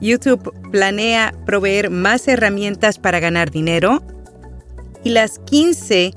YouTube 0.00 0.52
planea 0.70 1.34
proveer 1.46 1.90
más 1.90 2.28
herramientas 2.28 2.98
para 2.98 3.20
ganar 3.20 3.50
dinero 3.50 4.02
y 5.04 5.10
las 5.10 5.38
15 5.40 6.12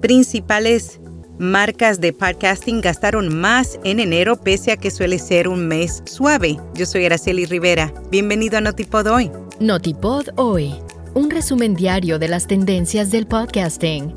principales 0.00 1.00
marcas 1.38 2.00
de 2.00 2.12
podcasting 2.12 2.80
gastaron 2.80 3.34
más 3.34 3.78
en 3.84 4.00
enero 4.00 4.36
pese 4.36 4.72
a 4.72 4.76
que 4.76 4.90
suele 4.90 5.18
ser 5.18 5.48
un 5.48 5.66
mes 5.66 6.02
suave. 6.06 6.58
Yo 6.74 6.86
soy 6.86 7.06
Araceli 7.06 7.44
Rivera. 7.46 7.92
Bienvenido 8.10 8.58
a 8.58 8.60
Notipod 8.60 9.06
Hoy. 9.06 9.30
Notipod 9.60 10.28
Hoy, 10.36 10.74
un 11.14 11.30
resumen 11.30 11.74
diario 11.74 12.18
de 12.18 12.28
las 12.28 12.46
tendencias 12.46 13.10
del 13.10 13.26
podcasting. 13.26 14.12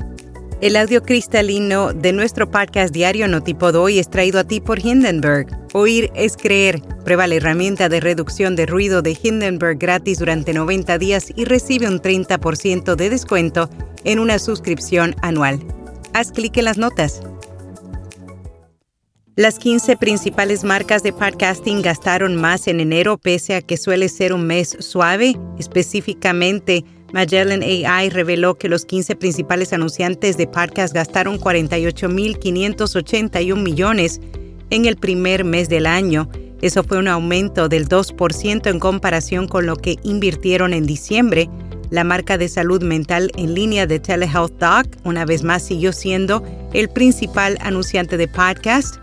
El 0.60 0.74
audio 0.74 1.02
cristalino 1.02 1.92
de 1.92 2.12
nuestro 2.12 2.50
podcast 2.50 2.92
diario 2.92 3.28
Notipod 3.28 3.76
Hoy 3.76 4.00
es 4.00 4.10
traído 4.10 4.40
a 4.40 4.44
ti 4.44 4.60
por 4.60 4.84
Hindenburg. 4.84 5.46
Oír 5.72 6.10
es 6.16 6.36
creer. 6.36 6.82
Prueba 7.08 7.26
la 7.26 7.36
herramienta 7.36 7.88
de 7.88 8.00
reducción 8.00 8.54
de 8.54 8.66
ruido 8.66 9.00
de 9.00 9.16
Hindenburg 9.22 9.78
gratis 9.78 10.18
durante 10.18 10.52
90 10.52 10.98
días 10.98 11.32
y 11.34 11.46
recibe 11.46 11.88
un 11.88 12.02
30% 12.02 12.96
de 12.96 13.08
descuento 13.08 13.70
en 14.04 14.18
una 14.18 14.38
suscripción 14.38 15.16
anual. 15.22 15.58
Haz 16.12 16.32
clic 16.32 16.58
en 16.58 16.66
las 16.66 16.76
notas. 16.76 17.22
Las 19.36 19.58
15 19.58 19.96
principales 19.96 20.64
marcas 20.64 21.02
de 21.02 21.14
podcasting 21.14 21.80
gastaron 21.80 22.36
más 22.36 22.68
en 22.68 22.78
enero 22.78 23.16
pese 23.16 23.54
a 23.54 23.62
que 23.62 23.78
suele 23.78 24.10
ser 24.10 24.34
un 24.34 24.46
mes 24.46 24.76
suave, 24.78 25.34
específicamente 25.58 26.84
Magellan 27.14 27.62
AI 27.62 28.10
reveló 28.10 28.58
que 28.58 28.68
los 28.68 28.84
15 28.84 29.16
principales 29.16 29.72
anunciantes 29.72 30.36
de 30.36 30.46
podcast 30.46 30.92
gastaron 30.92 31.40
48.581 31.40 33.56
millones 33.56 34.20
en 34.68 34.84
el 34.84 34.98
primer 34.98 35.44
mes 35.44 35.70
del 35.70 35.86
año. 35.86 36.28
Eso 36.60 36.82
fue 36.82 36.98
un 36.98 37.08
aumento 37.08 37.68
del 37.68 37.88
2% 37.88 38.68
en 38.68 38.80
comparación 38.80 39.46
con 39.46 39.66
lo 39.66 39.76
que 39.76 39.96
invirtieron 40.02 40.72
en 40.72 40.86
diciembre. 40.86 41.48
La 41.90 42.04
marca 42.04 42.36
de 42.36 42.48
salud 42.48 42.82
mental 42.82 43.30
en 43.36 43.54
línea 43.54 43.86
de 43.86 44.00
Telehealth 44.00 44.58
Doc 44.58 44.86
una 45.04 45.24
vez 45.24 45.44
más 45.44 45.62
siguió 45.62 45.92
siendo 45.92 46.42
el 46.72 46.88
principal 46.88 47.56
anunciante 47.60 48.16
de 48.16 48.28
podcast. 48.28 48.96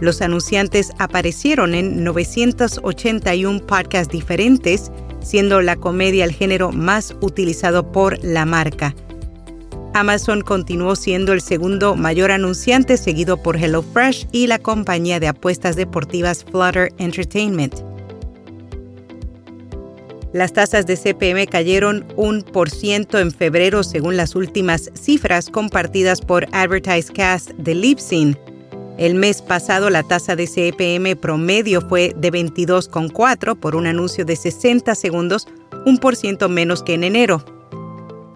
Los 0.00 0.20
anunciantes 0.22 0.90
aparecieron 0.98 1.74
en 1.74 2.02
981 2.04 3.66
podcasts 3.66 4.12
diferentes 4.12 4.90
siendo 5.26 5.60
la 5.60 5.76
comedia 5.76 6.24
el 6.24 6.32
género 6.32 6.70
más 6.70 7.14
utilizado 7.20 7.90
por 7.90 8.22
la 8.24 8.46
marca. 8.46 8.94
Amazon 9.96 10.42
continuó 10.42 10.94
siendo 10.94 11.32
el 11.32 11.40
segundo 11.40 11.96
mayor 11.96 12.30
anunciante, 12.30 12.98
seguido 12.98 13.42
por 13.42 13.56
HelloFresh 13.56 14.28
y 14.30 14.46
la 14.46 14.58
compañía 14.58 15.20
de 15.20 15.28
apuestas 15.28 15.74
deportivas 15.74 16.44
Flutter 16.44 16.92
Entertainment. 16.98 17.76
Las 20.34 20.52
tasas 20.52 20.86
de 20.86 20.98
CPM 20.98 21.46
cayeron 21.46 22.04
un 22.14 22.42
por 22.42 22.68
ciento 22.68 23.18
en 23.18 23.32
febrero 23.32 23.82
según 23.82 24.18
las 24.18 24.34
últimas 24.34 24.90
cifras 24.92 25.48
compartidas 25.48 26.20
por 26.20 26.46
AdvertiseCast 26.52 27.52
de 27.52 27.74
Libsyn. 27.74 28.38
El 28.98 29.14
mes 29.14 29.40
pasado 29.40 29.88
la 29.88 30.02
tasa 30.02 30.36
de 30.36 30.46
CPM 30.46 31.16
promedio 31.16 31.80
fue 31.80 32.12
de 32.14 32.30
22,4 32.30 33.58
por 33.58 33.74
un 33.74 33.86
anuncio 33.86 34.26
de 34.26 34.36
60 34.36 34.94
segundos, 34.94 35.46
un 35.86 35.96
por 35.96 36.16
ciento 36.16 36.50
menos 36.50 36.82
que 36.82 36.92
en 36.92 37.04
enero. 37.04 37.55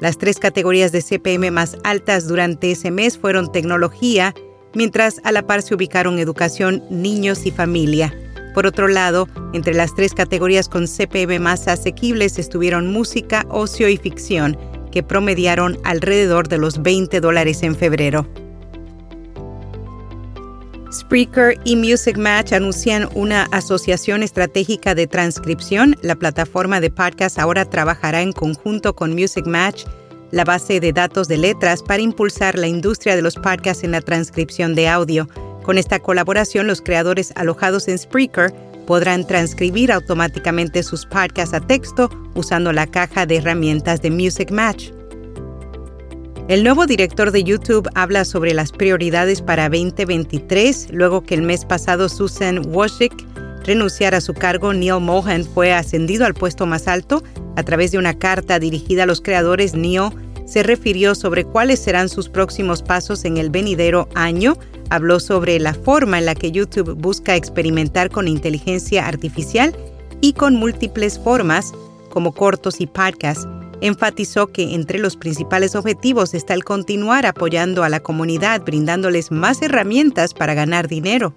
Las 0.00 0.16
tres 0.16 0.38
categorías 0.38 0.92
de 0.92 1.02
CPM 1.02 1.50
más 1.50 1.76
altas 1.84 2.26
durante 2.26 2.70
ese 2.70 2.90
mes 2.90 3.18
fueron 3.18 3.52
tecnología, 3.52 4.34
mientras 4.74 5.20
a 5.24 5.32
la 5.32 5.46
par 5.46 5.60
se 5.60 5.74
ubicaron 5.74 6.18
educación, 6.18 6.82
niños 6.90 7.44
y 7.44 7.50
familia. 7.50 8.14
Por 8.54 8.66
otro 8.66 8.88
lado, 8.88 9.28
entre 9.52 9.74
las 9.74 9.94
tres 9.94 10.14
categorías 10.14 10.68
con 10.68 10.86
CPM 10.86 11.38
más 11.38 11.68
asequibles 11.68 12.38
estuvieron 12.38 12.90
música, 12.90 13.44
ocio 13.50 13.88
y 13.90 13.98
ficción, 13.98 14.58
que 14.90 15.02
promediaron 15.02 15.78
alrededor 15.84 16.48
de 16.48 16.58
los 16.58 16.82
20 16.82 17.20
dólares 17.20 17.62
en 17.62 17.76
febrero. 17.76 18.26
Spreaker 20.92 21.58
y 21.64 21.76
Music 21.76 22.18
Match 22.18 22.52
anuncian 22.52 23.08
una 23.14 23.44
asociación 23.52 24.22
estratégica 24.22 24.94
de 24.94 25.06
transcripción. 25.06 25.96
La 26.02 26.16
plataforma 26.16 26.80
de 26.80 26.90
podcast 26.90 27.38
ahora 27.38 27.64
trabajará 27.64 28.22
en 28.22 28.32
conjunto 28.32 28.94
con 28.94 29.14
Music 29.14 29.46
Match, 29.46 29.84
la 30.32 30.44
base 30.44 30.80
de 30.80 30.92
datos 30.92 31.28
de 31.28 31.38
letras, 31.38 31.82
para 31.82 32.02
impulsar 32.02 32.58
la 32.58 32.66
industria 32.66 33.14
de 33.14 33.22
los 33.22 33.36
podcasts 33.36 33.84
en 33.84 33.92
la 33.92 34.00
transcripción 34.00 34.74
de 34.74 34.88
audio. 34.88 35.28
Con 35.62 35.78
esta 35.78 36.00
colaboración, 36.00 36.66
los 36.66 36.80
creadores 36.80 37.32
alojados 37.36 37.86
en 37.86 37.98
Spreaker 37.98 38.52
podrán 38.86 39.24
transcribir 39.24 39.92
automáticamente 39.92 40.82
sus 40.82 41.06
podcasts 41.06 41.54
a 41.54 41.60
texto 41.60 42.10
usando 42.34 42.72
la 42.72 42.88
caja 42.88 43.26
de 43.26 43.36
herramientas 43.36 44.02
de 44.02 44.10
Music 44.10 44.50
Match. 44.50 44.90
El 46.50 46.64
nuevo 46.64 46.84
director 46.84 47.30
de 47.30 47.44
YouTube 47.44 47.88
habla 47.94 48.24
sobre 48.24 48.54
las 48.54 48.72
prioridades 48.72 49.40
para 49.40 49.68
2023, 49.68 50.88
luego 50.90 51.22
que 51.22 51.36
el 51.36 51.42
mes 51.42 51.64
pasado 51.64 52.08
Susan 52.08 52.66
Wojcik 52.74 53.14
renunciara 53.62 54.16
a 54.16 54.20
su 54.20 54.34
cargo, 54.34 54.72
Neil 54.72 54.98
Mohan 54.98 55.44
fue 55.44 55.72
ascendido 55.72 56.26
al 56.26 56.34
puesto 56.34 56.66
más 56.66 56.88
alto. 56.88 57.22
A 57.54 57.62
través 57.62 57.92
de 57.92 57.98
una 57.98 58.18
carta 58.18 58.58
dirigida 58.58 59.04
a 59.04 59.06
los 59.06 59.20
creadores, 59.20 59.74
Neil 59.74 60.10
se 60.44 60.64
refirió 60.64 61.14
sobre 61.14 61.44
cuáles 61.44 61.78
serán 61.78 62.08
sus 62.08 62.28
próximos 62.28 62.82
pasos 62.82 63.24
en 63.24 63.36
el 63.36 63.48
venidero 63.50 64.08
año. 64.16 64.56
Habló 64.88 65.20
sobre 65.20 65.60
la 65.60 65.74
forma 65.74 66.18
en 66.18 66.26
la 66.26 66.34
que 66.34 66.50
YouTube 66.50 66.94
busca 66.94 67.36
experimentar 67.36 68.10
con 68.10 68.26
inteligencia 68.26 69.06
artificial 69.06 69.72
y 70.20 70.32
con 70.32 70.56
múltiples 70.56 71.16
formas, 71.16 71.72
como 72.08 72.32
cortos 72.32 72.80
y 72.80 72.88
podcasts 72.88 73.46
enfatizó 73.80 74.48
que 74.48 74.74
entre 74.74 74.98
los 74.98 75.16
principales 75.16 75.74
objetivos 75.74 76.34
está 76.34 76.54
el 76.54 76.64
continuar 76.64 77.26
apoyando 77.26 77.82
a 77.84 77.88
la 77.88 78.00
comunidad, 78.00 78.62
brindándoles 78.62 79.30
más 79.30 79.62
herramientas 79.62 80.34
para 80.34 80.54
ganar 80.54 80.88
dinero. 80.88 81.32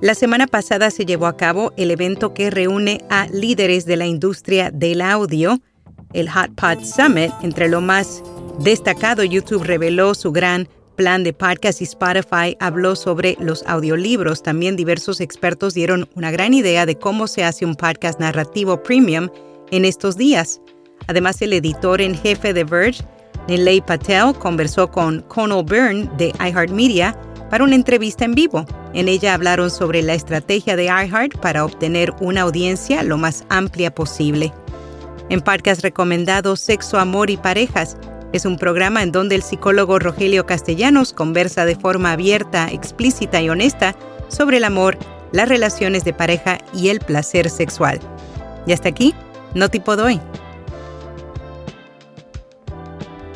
La 0.00 0.14
semana 0.14 0.46
pasada 0.46 0.90
se 0.90 1.04
llevó 1.04 1.26
a 1.26 1.36
cabo 1.36 1.74
el 1.76 1.90
evento 1.90 2.32
que 2.32 2.50
reúne 2.50 3.04
a 3.10 3.26
líderes 3.26 3.84
de 3.84 3.96
la 3.98 4.06
industria 4.06 4.70
del 4.70 5.02
audio, 5.02 5.60
el 6.14 6.30
Hot 6.30 6.54
Pod 6.54 6.84
Summit. 6.84 7.30
Entre 7.42 7.68
lo 7.68 7.82
más 7.82 8.22
destacado, 8.60 9.24
YouTube 9.24 9.62
reveló 9.62 10.14
su 10.14 10.32
gran 10.32 10.68
plan 10.96 11.22
de 11.22 11.34
podcast 11.34 11.82
y 11.82 11.84
Spotify 11.84 12.56
habló 12.60 12.96
sobre 12.96 13.36
los 13.40 13.62
audiolibros. 13.66 14.42
También 14.42 14.74
diversos 14.74 15.20
expertos 15.20 15.74
dieron 15.74 16.08
una 16.14 16.30
gran 16.30 16.54
idea 16.54 16.86
de 16.86 16.96
cómo 16.96 17.26
se 17.26 17.44
hace 17.44 17.66
un 17.66 17.74
podcast 17.74 18.20
narrativo 18.20 18.82
premium 18.82 19.28
en 19.70 19.84
estos 19.84 20.16
días. 20.16 20.60
Además, 21.06 21.40
el 21.42 21.52
editor 21.52 22.00
en 22.00 22.14
jefe 22.14 22.52
de 22.52 22.64
Verge, 22.64 23.04
Nilay 23.48 23.80
Patel, 23.80 24.34
conversó 24.38 24.90
con 24.90 25.22
Conal 25.22 25.64
Byrne 25.64 26.10
de 26.16 26.32
iHeartMedia 26.38 27.16
para 27.50 27.64
una 27.64 27.74
entrevista 27.74 28.24
en 28.24 28.34
vivo. 28.34 28.64
En 28.94 29.08
ella 29.08 29.34
hablaron 29.34 29.70
sobre 29.70 30.02
la 30.02 30.14
estrategia 30.14 30.76
de 30.76 30.84
iHeart 30.84 31.38
para 31.38 31.64
obtener 31.64 32.14
una 32.20 32.42
audiencia 32.42 33.02
lo 33.02 33.18
más 33.18 33.44
amplia 33.48 33.94
posible. 33.94 34.52
En 35.28 35.40
podcast 35.40 35.82
recomendado 35.82 36.56
Sexo, 36.56 36.98
Amor 36.98 37.30
y 37.30 37.36
Parejas, 37.36 37.96
es 38.32 38.44
un 38.44 38.56
programa 38.56 39.02
en 39.02 39.10
donde 39.10 39.34
el 39.34 39.42
psicólogo 39.42 39.98
Rogelio 39.98 40.46
Castellanos 40.46 41.12
conversa 41.12 41.64
de 41.64 41.74
forma 41.74 42.12
abierta, 42.12 42.68
explícita 42.70 43.40
y 43.40 43.48
honesta 43.48 43.96
sobre 44.28 44.58
el 44.58 44.64
amor, 44.64 44.96
las 45.32 45.48
relaciones 45.48 46.04
de 46.04 46.12
pareja 46.12 46.58
y 46.72 46.88
el 46.88 47.00
placer 47.00 47.50
sexual. 47.50 47.98
Y 48.66 48.72
hasta 48.72 48.88
aquí, 48.88 49.14
no 49.54 49.68
tipo 49.68 49.96
doy. 49.96 50.20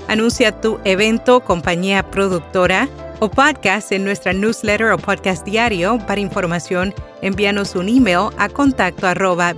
Anuncia 0.09 0.53
tu 0.61 0.79
evento, 0.85 1.41
compañía 1.41 2.09
productora 2.11 2.89
o 3.21 3.31
podcast 3.31 3.91
en 3.91 4.05
nuestra 4.05 4.33
newsletter 4.33 4.93
o 4.93 4.99
podcast 4.99 5.45
diario. 5.47 5.99
Para 6.07 6.21
información, 6.21 6.95
envíanos 7.23 7.75
un 7.75 7.89
email 7.89 8.29
a 8.39 8.49
contacto 8.49 9.07
arroba. 9.07 9.55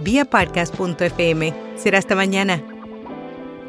Será 1.76 1.98
hasta 1.98 2.14
mañana. 2.14 2.62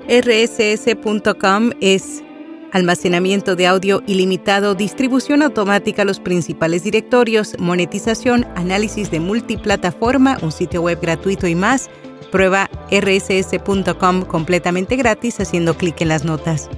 rss.com 0.08 1.72
es 1.82 2.24
almacenamiento 2.72 3.56
de 3.56 3.66
audio 3.68 4.04
ilimitado, 4.08 4.76
distribución 4.76 5.42
automática 5.42 6.04
a 6.04 6.06
los 6.06 6.20
principales 6.20 6.84
directorios, 6.84 7.56
monetización, 7.60 8.46
análisis 8.56 9.10
de 9.10 9.20
multiplataforma, 9.20 10.38
un 10.42 10.52
sitio 10.52 10.82
web 10.82 11.00
gratuito 11.02 11.48
y 11.48 11.56
más 11.56 11.90
Prueba 12.32 12.70
rss.com 12.92 14.24
completamente 14.24 14.96
gratis 14.96 15.40
haciendo 15.40 15.76
clic 15.76 16.02
en 16.02 16.10
las 16.10 16.24
notas. 16.24 16.70